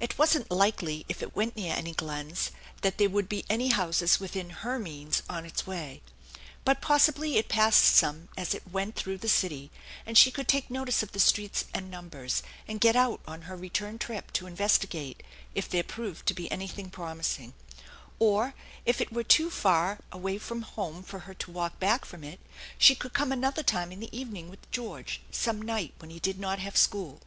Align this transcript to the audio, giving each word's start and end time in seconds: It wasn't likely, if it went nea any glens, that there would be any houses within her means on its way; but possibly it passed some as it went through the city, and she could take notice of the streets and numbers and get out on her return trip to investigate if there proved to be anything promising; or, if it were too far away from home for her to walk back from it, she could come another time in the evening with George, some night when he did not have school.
It 0.00 0.18
wasn't 0.18 0.50
likely, 0.50 1.06
if 1.08 1.22
it 1.22 1.34
went 1.34 1.56
nea 1.56 1.74
any 1.74 1.94
glens, 1.94 2.50
that 2.82 2.98
there 2.98 3.08
would 3.08 3.26
be 3.26 3.46
any 3.48 3.68
houses 3.68 4.20
within 4.20 4.50
her 4.50 4.78
means 4.78 5.22
on 5.30 5.46
its 5.46 5.66
way; 5.66 6.02
but 6.66 6.82
possibly 6.82 7.38
it 7.38 7.48
passed 7.48 7.82
some 7.96 8.28
as 8.36 8.52
it 8.52 8.70
went 8.70 8.96
through 8.96 9.16
the 9.16 9.30
city, 9.30 9.70
and 10.04 10.18
she 10.18 10.30
could 10.30 10.46
take 10.46 10.68
notice 10.70 11.02
of 11.02 11.12
the 11.12 11.18
streets 11.18 11.64
and 11.72 11.90
numbers 11.90 12.42
and 12.68 12.82
get 12.82 12.96
out 12.96 13.22
on 13.26 13.44
her 13.48 13.56
return 13.56 13.98
trip 13.98 14.30
to 14.34 14.46
investigate 14.46 15.22
if 15.54 15.70
there 15.70 15.82
proved 15.82 16.26
to 16.26 16.34
be 16.34 16.52
anything 16.52 16.90
promising; 16.90 17.54
or, 18.18 18.52
if 18.84 19.00
it 19.00 19.10
were 19.10 19.24
too 19.24 19.48
far 19.48 20.00
away 20.12 20.36
from 20.36 20.60
home 20.60 21.02
for 21.02 21.20
her 21.20 21.32
to 21.32 21.50
walk 21.50 21.80
back 21.80 22.04
from 22.04 22.22
it, 22.22 22.40
she 22.76 22.94
could 22.94 23.14
come 23.14 23.32
another 23.32 23.62
time 23.62 23.90
in 23.90 24.00
the 24.00 24.14
evening 24.14 24.50
with 24.50 24.70
George, 24.70 25.22
some 25.30 25.62
night 25.62 25.94
when 25.96 26.10
he 26.10 26.18
did 26.18 26.38
not 26.38 26.58
have 26.58 26.76
school. 26.76 27.22